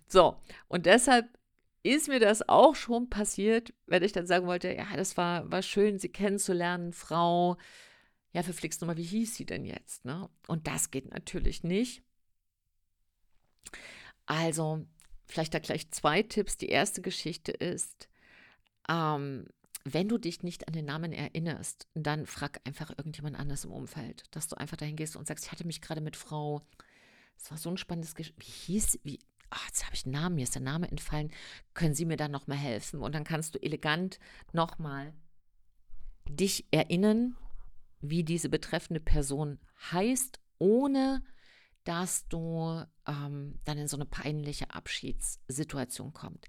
So, 0.07 0.39
und 0.67 0.85
deshalb 0.85 1.27
ist 1.83 2.07
mir 2.07 2.19
das 2.19 2.47
auch 2.47 2.75
schon 2.75 3.09
passiert, 3.09 3.73
wenn 3.85 4.03
ich 4.03 4.11
dann 4.11 4.27
sagen 4.27 4.47
wollte, 4.47 4.73
ja, 4.73 4.87
das 4.95 5.17
war, 5.17 5.49
war 5.51 5.61
schön, 5.61 5.99
Sie 5.99 6.09
kennenzulernen, 6.09 6.93
Frau 6.93 7.57
ja, 8.37 8.43
verflixt 8.43 8.81
nochmal, 8.81 8.97
wie 8.97 9.03
hieß 9.03 9.35
sie 9.35 9.45
denn 9.45 9.65
jetzt? 9.65 10.05
Ne? 10.05 10.29
Und 10.47 10.67
das 10.67 10.91
geht 10.91 11.11
natürlich 11.11 11.63
nicht. 11.63 12.03
Also, 14.27 14.85
vielleicht 15.25 15.55
da 15.55 15.59
gleich 15.59 15.89
zwei 15.89 16.21
Tipps. 16.21 16.55
Die 16.55 16.69
erste 16.69 17.01
Geschichte 17.01 17.51
ist, 17.51 18.09
ähm, 18.89 19.47
wenn 19.93 20.07
du 20.07 20.17
dich 20.17 20.43
nicht 20.43 20.67
an 20.67 20.73
den 20.73 20.85
Namen 20.85 21.13
erinnerst, 21.13 21.87
dann 21.93 22.25
frag 22.25 22.61
einfach 22.65 22.89
irgendjemand 22.89 23.37
anders 23.37 23.65
im 23.65 23.71
Umfeld, 23.71 24.23
dass 24.31 24.47
du 24.47 24.57
einfach 24.57 24.77
dahin 24.77 24.95
gehst 24.95 25.15
und 25.15 25.27
sagst, 25.27 25.45
ich 25.45 25.51
hatte 25.51 25.65
mich 25.65 25.81
gerade 25.81 26.01
mit 26.01 26.15
Frau, 26.15 26.61
es 27.37 27.51
war 27.51 27.57
so 27.57 27.69
ein 27.69 27.77
spannendes 27.77 28.15
Gespräch, 28.15 28.47
wie 28.47 28.73
hieß, 28.73 28.99
wie, 29.03 29.19
ach, 29.49 29.67
jetzt 29.67 29.85
habe 29.85 29.95
ich 29.95 30.05
einen 30.05 30.13
Namen, 30.13 30.35
mir 30.35 30.43
ist 30.43 30.55
der 30.55 30.61
Name 30.61 30.89
entfallen, 30.89 31.31
können 31.73 31.95
Sie 31.95 32.05
mir 32.05 32.17
da 32.17 32.27
nochmal 32.27 32.57
helfen? 32.57 33.01
Und 33.01 33.15
dann 33.15 33.23
kannst 33.23 33.55
du 33.55 33.61
elegant 33.61 34.19
nochmal 34.53 35.13
dich 36.29 36.65
erinnern 36.71 37.35
wie 38.01 38.23
diese 38.23 38.49
betreffende 38.49 38.99
Person 38.99 39.59
heißt, 39.91 40.39
ohne 40.59 41.23
dass 41.83 42.27
du 42.27 42.83
ähm, 43.07 43.59
dann 43.63 43.77
in 43.77 43.87
so 43.87 43.95
eine 43.95 44.05
peinliche 44.05 44.71
Abschiedssituation 44.71 46.11
kommt, 46.13 46.47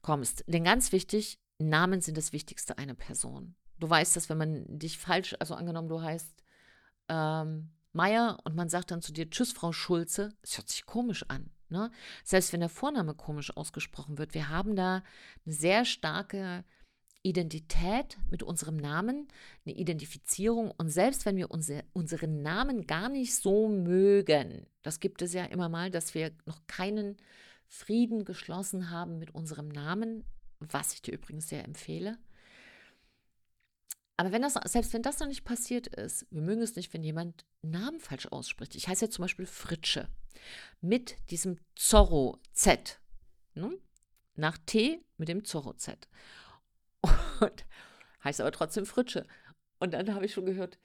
kommst. 0.00 0.44
Denn 0.46 0.62
ganz 0.62 0.92
wichtig, 0.92 1.40
Namen 1.58 2.00
sind 2.00 2.16
das 2.16 2.32
Wichtigste 2.32 2.78
einer 2.78 2.94
Person. 2.94 3.54
Du 3.78 3.88
weißt, 3.88 4.16
dass 4.16 4.28
wenn 4.28 4.38
man 4.38 4.64
dich 4.78 4.98
falsch, 4.98 5.34
also 5.38 5.54
angenommen, 5.54 5.88
du 5.88 6.00
heißt 6.00 6.42
ähm, 7.08 7.70
Meier 7.92 8.38
und 8.44 8.54
man 8.54 8.68
sagt 8.68 8.90
dann 8.90 9.02
zu 9.02 9.12
dir, 9.12 9.28
Tschüss, 9.30 9.52
Frau 9.52 9.72
Schulze, 9.72 10.34
es 10.42 10.56
hört 10.56 10.68
sich 10.68 10.86
komisch 10.86 11.24
an. 11.28 11.50
Ne? 11.68 11.90
Selbst 12.24 12.52
wenn 12.52 12.60
der 12.60 12.68
Vorname 12.68 13.14
komisch 13.14 13.56
ausgesprochen 13.56 14.18
wird, 14.18 14.34
wir 14.34 14.48
haben 14.48 14.76
da 14.76 15.02
eine 15.44 15.54
sehr 15.54 15.84
starke 15.84 16.64
Identität 17.22 18.18
mit 18.30 18.44
unserem 18.44 18.76
Namen, 18.76 19.26
eine 19.64 19.74
Identifizierung. 19.74 20.70
Und 20.70 20.90
selbst 20.90 21.26
wenn 21.26 21.36
wir 21.36 21.50
unsere, 21.50 21.84
unseren 21.92 22.42
Namen 22.42 22.86
gar 22.86 23.08
nicht 23.08 23.34
so 23.34 23.68
mögen, 23.68 24.66
das 24.82 25.00
gibt 25.00 25.22
es 25.22 25.32
ja 25.32 25.44
immer 25.44 25.68
mal, 25.68 25.90
dass 25.90 26.14
wir 26.14 26.30
noch 26.44 26.66
keinen 26.68 27.16
Frieden 27.66 28.24
geschlossen 28.24 28.90
haben 28.90 29.18
mit 29.18 29.34
unserem 29.34 29.68
Namen, 29.68 30.22
was 30.60 30.92
ich 30.94 31.02
dir 31.02 31.14
übrigens 31.14 31.48
sehr 31.48 31.64
empfehle. 31.64 32.18
Aber 34.16 34.32
wenn 34.32 34.42
das, 34.42 34.54
selbst 34.64 34.92
wenn 34.94 35.02
das 35.02 35.18
noch 35.18 35.26
nicht 35.26 35.44
passiert 35.44 35.88
ist, 35.88 36.26
wir 36.30 36.40
mögen 36.40 36.62
es 36.62 36.74
nicht, 36.74 36.92
wenn 36.94 37.02
jemand 37.02 37.44
Namen 37.62 38.00
falsch 38.00 38.26
ausspricht. 38.26 38.74
Ich 38.74 38.88
heiße 38.88 39.06
ja 39.06 39.10
zum 39.10 39.22
Beispiel 39.22 39.46
Fritsche 39.46 40.08
mit 40.80 41.16
diesem 41.30 41.58
Zorro 41.74 42.38
Z. 42.52 42.98
Ne? 43.54 43.78
Nach 44.34 44.56
T 44.64 45.04
mit 45.18 45.28
dem 45.28 45.44
Zorro 45.44 45.74
Z. 45.74 46.08
Und 47.40 47.66
heißt 48.24 48.40
aber 48.40 48.52
trotzdem 48.52 48.86
Fritsche. 48.86 49.26
Und 49.78 49.92
dann 49.92 50.14
habe 50.14 50.24
ich 50.24 50.32
schon 50.32 50.46
gehört, 50.46 50.78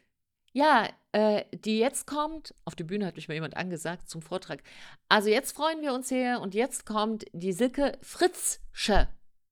ja, 0.54 0.90
äh, 1.14 1.46
die 1.54 1.80
jetzt 1.80 2.08
kommt, 2.08 2.54
auf 2.66 2.76
der 2.76 2.84
Bühne 2.84 3.06
hat 3.06 3.16
mich 3.16 3.30
mal 3.30 3.36
jemand 3.36 3.56
angesagt 3.56 4.10
zum 4.10 4.22
Vortrag. 4.22 4.62
Also 5.08 5.30
jetzt 5.30 5.56
freuen 5.56 5.82
wir 5.82 5.94
uns 5.94 6.10
hier 6.10 6.40
und 6.42 6.54
jetzt 6.54 6.86
kommt 6.86 7.26
die 7.32 7.54
Silke 7.54 7.98
Fritzsche. 8.02 9.08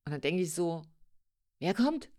Und 0.09 0.13
dann 0.13 0.21
denke 0.21 0.41
ich 0.41 0.55
so, 0.55 0.81
wer 1.59 1.75
kommt? 1.75 2.09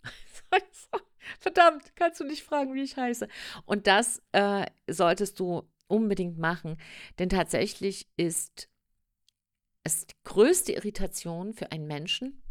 Verdammt, 1.40 1.96
kannst 1.96 2.20
du 2.20 2.24
nicht 2.24 2.44
fragen, 2.44 2.72
wie 2.72 2.84
ich 2.84 2.96
heiße. 2.96 3.26
Und 3.64 3.88
das 3.88 4.22
äh, 4.30 4.64
solltest 4.86 5.40
du 5.40 5.68
unbedingt 5.88 6.38
machen, 6.38 6.76
denn 7.18 7.28
tatsächlich 7.28 8.08
ist 8.16 8.68
es 9.82 10.06
die 10.06 10.14
größte 10.22 10.72
Irritation 10.72 11.52
für 11.52 11.72
einen 11.72 11.88
Menschen, 11.88 12.44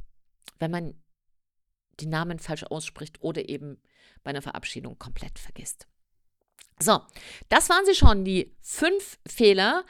wenn 0.59 0.71
man 0.71 1.01
den 2.01 2.09
Namen 2.09 2.37
falsch 2.39 2.65
ausspricht 2.65 3.21
oder 3.21 3.47
eben 3.47 3.81
bei 4.23 4.31
einer 4.31 4.41
Verabschiedung 4.41 4.99
komplett 4.99 5.39
vergisst. 5.39 5.87
So, 6.81 6.99
das 7.47 7.69
waren 7.69 7.85
sie 7.85 7.95
schon, 7.95 8.25
die 8.25 8.57
fünf 8.61 9.19
Fehler. 9.25 9.85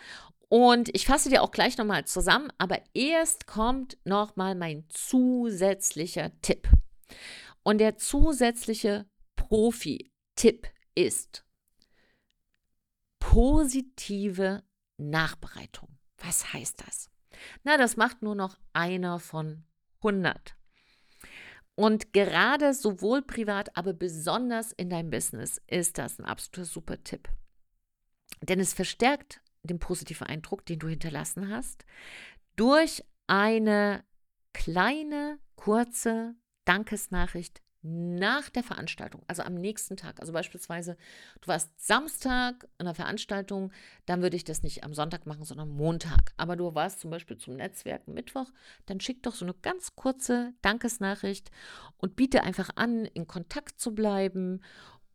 Und 0.49 0.93
ich 0.95 1.05
fasse 1.05 1.29
dir 1.29 1.43
auch 1.43 1.51
gleich 1.51 1.77
nochmal 1.77 2.05
zusammen, 2.05 2.51
aber 2.57 2.81
erst 2.93 3.45
kommt 3.45 3.97
nochmal 4.03 4.55
mein 4.55 4.85
zusätzlicher 4.89 6.31
Tipp. 6.41 6.67
Und 7.61 7.77
der 7.77 7.97
zusätzliche 7.97 9.07
Profi-Tipp 9.35 10.67
ist 10.95 11.45
positive 13.19 14.63
Nachbereitung. 14.97 15.89
Was 16.17 16.51
heißt 16.51 16.83
das? 16.85 17.09
Na, 17.63 17.77
das 17.77 17.95
macht 17.95 18.23
nur 18.23 18.35
noch 18.35 18.57
einer 18.73 19.19
von 19.19 19.63
100. 19.99 20.55
Und 21.75 22.11
gerade 22.11 22.73
sowohl 22.73 23.21
privat, 23.21 23.77
aber 23.77 23.93
besonders 23.93 24.71
in 24.71 24.89
deinem 24.89 25.11
Business 25.11 25.61
ist 25.67 25.97
das 25.97 26.19
ein 26.19 26.25
absoluter 26.25 26.65
super 26.65 27.03
Tipp. 27.03 27.29
Denn 28.41 28.59
es 28.59 28.73
verstärkt 28.73 29.41
den 29.69 29.79
positiven 29.79 30.27
Eindruck, 30.27 30.65
den 30.65 30.79
du 30.79 30.87
hinterlassen 30.87 31.49
hast, 31.49 31.85
durch 32.55 33.03
eine 33.27 34.03
kleine, 34.53 35.39
kurze 35.55 36.35
Dankesnachricht 36.65 37.61
nach 37.81 38.49
der 38.49 38.63
Veranstaltung, 38.63 39.23
also 39.27 39.43
am 39.43 39.55
nächsten 39.55 39.95
Tag. 39.95 40.19
Also 40.19 40.33
beispielsweise, 40.33 40.97
du 41.39 41.47
warst 41.47 41.71
Samstag 41.77 42.67
in 42.77 42.85
der 42.85 42.93
Veranstaltung, 42.93 43.71
dann 44.05 44.21
würde 44.21 44.35
ich 44.35 44.43
das 44.43 44.63
nicht 44.63 44.83
am 44.83 44.93
Sonntag 44.93 45.25
machen, 45.25 45.45
sondern 45.45 45.69
Montag. 45.69 46.33
Aber 46.35 46.57
du 46.57 46.75
warst 46.75 46.99
zum 46.99 47.09
Beispiel 47.09 47.37
zum 47.37 47.55
Netzwerk 47.55 48.07
Mittwoch, 48.07 48.51
dann 48.85 48.99
schick 48.99 49.23
doch 49.23 49.33
so 49.33 49.45
eine 49.45 49.53
ganz 49.53 49.95
kurze 49.95 50.53
Dankesnachricht 50.61 51.51
und 51.97 52.17
biete 52.17 52.43
einfach 52.43 52.69
an, 52.75 53.05
in 53.05 53.27
Kontakt 53.27 53.79
zu 53.79 53.95
bleiben 53.95 54.61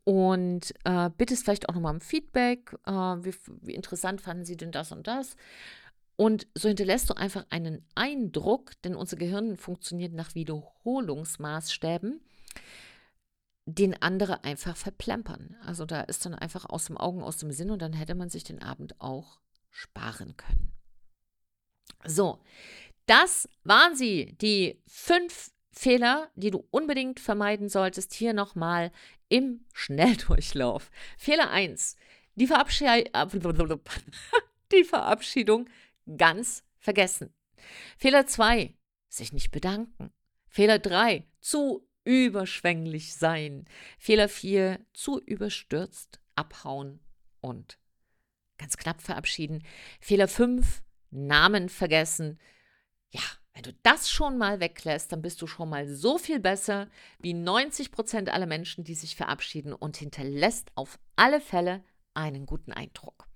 und 0.04 0.74
äh, 0.84 1.10
bittest 1.16 1.44
vielleicht 1.44 1.68
auch 1.68 1.74
nochmal 1.74 1.94
um 1.94 2.00
Feedback. 2.00 2.76
Äh, 2.86 2.92
wie, 2.92 3.34
wie 3.62 3.74
interessant 3.74 4.20
fanden 4.20 4.44
Sie 4.44 4.56
denn 4.56 4.72
das 4.72 4.92
und 4.92 5.06
das? 5.06 5.36
Und 6.16 6.46
so 6.54 6.68
hinterlässt 6.68 7.10
du 7.10 7.14
einfach 7.14 7.44
einen 7.50 7.84
Eindruck, 7.94 8.72
denn 8.82 8.94
unser 8.94 9.16
Gehirn 9.16 9.56
funktioniert 9.56 10.12
nach 10.12 10.34
Wiederholungsmaßstäben 10.34 12.20
den 13.66 14.00
andere 14.02 14.44
einfach 14.44 14.76
verplempern. 14.76 15.56
Also 15.64 15.86
da 15.86 16.02
ist 16.02 16.24
dann 16.26 16.34
einfach 16.34 16.66
aus 16.66 16.86
dem 16.86 16.98
Augen, 16.98 17.22
aus 17.22 17.38
dem 17.38 17.50
Sinn 17.50 17.70
und 17.70 17.80
dann 17.80 17.94
hätte 17.94 18.14
man 18.14 18.28
sich 18.28 18.44
den 18.44 18.62
Abend 18.62 19.00
auch 19.00 19.40
sparen 19.70 20.36
können. 20.36 20.72
So, 22.04 22.40
das 23.06 23.48
waren 23.64 23.96
sie, 23.96 24.36
die 24.40 24.82
fünf 24.86 25.50
Fehler, 25.74 26.30
die 26.36 26.50
du 26.50 26.66
unbedingt 26.70 27.20
vermeiden 27.20 27.68
solltest. 27.68 28.14
Hier 28.14 28.32
nochmal 28.32 28.92
im 29.28 29.64
Schnelldurchlauf. 29.74 30.90
Fehler 31.18 31.50
1. 31.50 31.96
Die, 32.36 32.46
Verabschied 32.46 33.10
die 34.72 34.84
Verabschiedung 34.84 35.68
ganz 36.16 36.64
vergessen. 36.78 37.34
Fehler 37.96 38.26
2. 38.26 38.74
Sich 39.08 39.32
nicht 39.32 39.50
bedanken. 39.50 40.12
Fehler 40.48 40.78
3. 40.78 41.26
Zu 41.40 41.86
überschwänglich 42.04 43.14
sein. 43.14 43.66
Fehler 43.98 44.28
4, 44.28 44.84
zu 44.92 45.20
überstürzt 45.20 46.20
abhauen 46.36 47.00
und 47.40 47.78
ganz 48.58 48.76
knapp 48.76 49.00
verabschieden. 49.00 49.62
Fehler 50.00 50.28
5, 50.28 50.82
Namen 51.10 51.68
vergessen. 51.68 52.38
Ja, 53.10 53.22
wenn 53.54 53.62
du 53.62 53.72
das 53.84 54.10
schon 54.10 54.36
mal 54.36 54.58
weglässt, 54.58 55.12
dann 55.12 55.22
bist 55.22 55.40
du 55.40 55.46
schon 55.46 55.70
mal 55.70 55.88
so 55.88 56.18
viel 56.18 56.40
besser 56.40 56.88
wie 57.20 57.34
90 57.34 57.92
Prozent 57.92 58.28
aller 58.28 58.46
Menschen, 58.46 58.82
die 58.82 58.94
sich 58.94 59.14
verabschieden 59.14 59.72
und 59.72 59.96
hinterlässt 59.96 60.72
auf 60.74 60.98
alle 61.14 61.40
Fälle 61.40 61.82
einen 62.14 62.46
guten 62.46 62.72
Eindruck. 62.72 63.28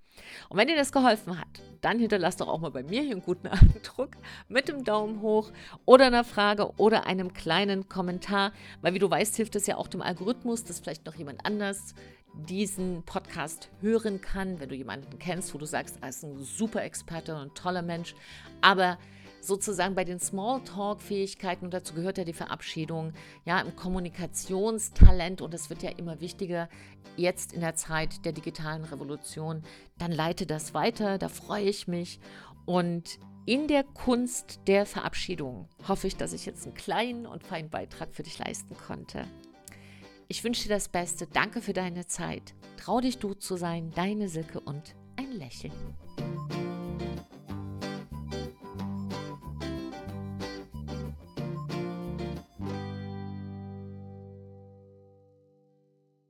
Und 0.49 0.57
wenn 0.57 0.67
dir 0.67 0.75
das 0.75 0.91
geholfen 0.91 1.39
hat, 1.39 1.47
dann 1.79 1.97
hinterlass 1.97 2.35
doch 2.35 2.49
auch 2.49 2.59
mal 2.59 2.71
bei 2.71 2.83
mir 2.83 3.01
hier 3.01 3.11
einen 3.11 3.21
guten 3.21 3.47
Eindruck 3.47 4.11
mit 4.49 4.67
dem 4.67 4.83
Daumen 4.83 5.21
hoch 5.21 5.51
oder 5.85 6.07
einer 6.07 6.25
Frage 6.25 6.73
oder 6.75 7.05
einem 7.05 7.31
kleinen 7.33 7.87
Kommentar, 7.87 8.51
weil 8.81 8.93
wie 8.93 8.99
du 8.99 9.09
weißt, 9.09 9.37
hilft 9.37 9.55
es 9.55 9.67
ja 9.67 9.77
auch 9.77 9.87
dem 9.87 10.01
Algorithmus, 10.01 10.65
dass 10.65 10.81
vielleicht 10.81 11.05
noch 11.05 11.15
jemand 11.15 11.45
anders 11.45 11.95
diesen 12.33 13.03
Podcast 13.03 13.69
hören 13.79 14.19
kann, 14.19 14.59
wenn 14.59 14.69
du 14.69 14.75
jemanden 14.75 15.17
kennst, 15.17 15.53
wo 15.53 15.57
du 15.57 15.65
sagst, 15.65 15.99
er 16.01 16.09
ist 16.09 16.23
ein 16.23 16.37
super 16.37 16.83
Experte 16.83 17.33
und 17.33 17.41
ein 17.41 17.53
toller 17.53 17.81
Mensch, 17.81 18.13
aber 18.59 18.97
sozusagen 19.41 19.95
bei 19.95 20.03
den 20.03 20.19
Smalltalk-Fähigkeiten, 20.19 21.65
und 21.65 21.73
dazu 21.73 21.93
gehört 21.93 22.17
ja 22.17 22.23
die 22.23 22.33
Verabschiedung, 22.33 23.13
ja, 23.45 23.59
im 23.61 23.75
Kommunikationstalent, 23.75 25.41
und 25.41 25.53
das 25.53 25.69
wird 25.69 25.83
ja 25.83 25.91
immer 25.91 26.21
wichtiger 26.21 26.69
jetzt 27.17 27.53
in 27.53 27.61
der 27.61 27.75
Zeit 27.75 28.25
der 28.25 28.31
digitalen 28.31 28.83
Revolution, 28.83 29.63
dann 29.97 30.11
leite 30.11 30.45
das 30.45 30.73
weiter, 30.73 31.17
da 31.17 31.29
freue 31.29 31.65
ich 31.65 31.87
mich. 31.87 32.19
Und 32.65 33.19
in 33.45 33.67
der 33.67 33.83
Kunst 33.83 34.59
der 34.67 34.85
Verabschiedung 34.85 35.67
hoffe 35.87 36.07
ich, 36.07 36.15
dass 36.17 36.33
ich 36.33 36.45
jetzt 36.45 36.65
einen 36.65 36.75
kleinen 36.75 37.25
und 37.25 37.43
feinen 37.43 37.69
Beitrag 37.69 38.13
für 38.13 38.23
dich 38.23 38.37
leisten 38.37 38.75
konnte. 38.77 39.25
Ich 40.27 40.43
wünsche 40.43 40.63
dir 40.63 40.75
das 40.75 40.87
Beste. 40.87 41.25
Danke 41.25 41.59
für 41.59 41.73
deine 41.73 42.05
Zeit. 42.05 42.53
Trau 42.77 43.01
dich 43.01 43.17
du 43.17 43.33
zu 43.33 43.57
sein, 43.57 43.91
deine 43.95 44.29
Silke 44.29 44.59
und 44.59 44.93
ein 45.15 45.31
Lächeln. 45.31 45.73